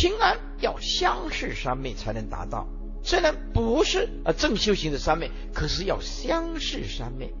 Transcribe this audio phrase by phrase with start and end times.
[0.00, 2.66] 清安要相视三昧才能达到。
[3.02, 7.34] 虽然不是呃正修行的三昧，可是要相视三昧。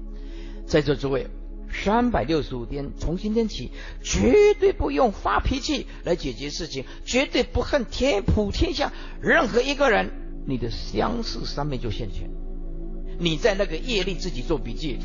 [0.66, 1.28] 在座诸位，
[1.72, 3.70] 三百六十五天，从今天起，
[4.02, 8.92] 绝对不用发脾气来解决事情，绝对不恨天普天下
[9.22, 10.10] 任何一个人，
[10.46, 12.28] 你的相视三昧就现前。
[13.18, 14.98] 你在那个业力自己做笔记，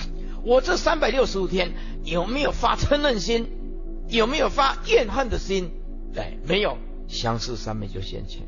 [0.43, 1.71] 我这三百六十五天
[2.03, 3.47] 有没有发嗔恨心？
[4.09, 5.71] 有没有发怨恨的心？
[6.13, 8.41] 对，没有，相视三昧就现前。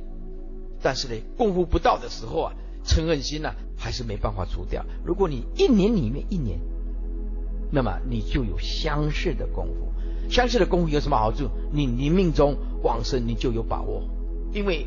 [0.81, 2.53] 但是呢，功夫不到的时候啊，
[2.85, 4.85] 嗔恨心呢、还是没办法除掉。
[5.03, 6.59] 如果你一年里面一年，
[7.71, 9.91] 那么你就有相似的功夫。
[10.29, 11.49] 相似的功夫有什么好处？
[11.71, 14.03] 你你命中往生，你就有把握。
[14.53, 14.85] 因为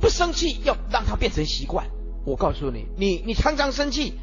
[0.00, 1.86] 不生气，要让它变成习惯。
[2.24, 4.14] 我告诉你，你你常常生气，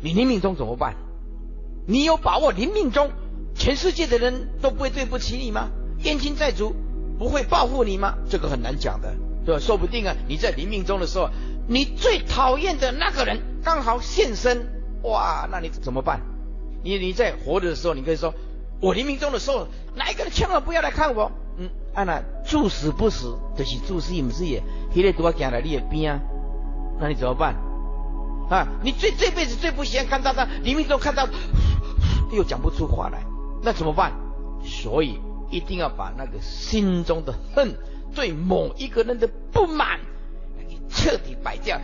[0.00, 0.96] 你临命中怎么办？
[1.86, 3.10] 你有把握临命中，
[3.54, 5.70] 全世界的人都不会对不起你吗？
[6.02, 6.74] 冤亲债主
[7.24, 8.14] 不会报复你吗？
[8.28, 9.14] 这个很难讲的。
[9.46, 9.60] 对吧？
[9.60, 11.30] 说不定啊，你在临命中的时候，
[11.66, 14.66] 你最讨厌的那个人刚好现身，
[15.04, 16.20] 哇，那你怎么办？
[16.82, 18.34] 你你在活着的时候，你可以说，
[18.78, 21.32] 我临命中的时候，哪一个人千万不要来看我。
[21.56, 24.62] 嗯，按、啊、那注死不死，就是住死不是也，
[24.94, 26.20] 他在多讲了你也边啊，
[27.00, 27.54] 那你怎么办？
[28.50, 31.26] 啊，你最这辈子最不喜欢看到他临命中看到，
[32.30, 33.24] 又讲不出话来，
[33.62, 34.12] 那怎么办？
[34.62, 37.74] 所以一定要把那个心中的恨。
[38.14, 39.98] 对某一个人的不满，
[40.68, 41.80] 你彻底摆掉，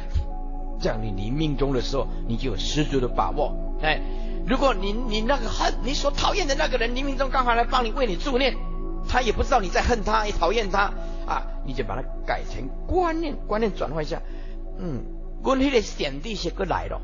[0.81, 3.53] 这样你临命中的时候，你就有十足的把握。
[3.83, 4.01] 哎，
[4.47, 8.55] 如果你你那个恨你所讨厌的那个人临命中刚好来帮你为你助念，
[9.09, 10.93] 他也不知道你在恨他，也讨厌他
[11.27, 14.23] 啊，你就把它改成观念，观念转换一下，
[14.79, 15.03] 嗯，
[15.43, 17.01] 我那个显地些个来了。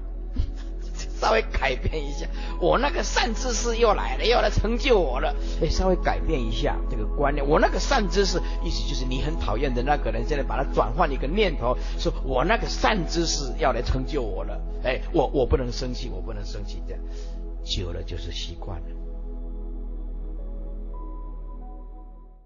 [1.21, 2.27] 稍微改变一下，
[2.61, 5.35] 我那个善知识又来了，又来成就我了。
[5.63, 7.47] 哎，稍微改变一下这个观念。
[7.47, 14.61] 我那个善知识，意思就是你很讨厌的那个人，现在把它转换一个念头，说我那个善知识要来成就我了。
[14.85, 17.03] 哎，我我不能生气，我不能生气，这样
[17.65, 18.96] 久了就是习惯了。